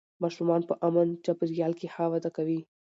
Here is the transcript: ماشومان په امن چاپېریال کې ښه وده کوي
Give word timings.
ماشومان 0.23 0.61
په 0.69 0.73
امن 0.87 1.07
چاپېریال 1.25 1.73
کې 1.79 1.87
ښه 1.93 2.05
وده 2.11 2.29
کوي 2.37 2.59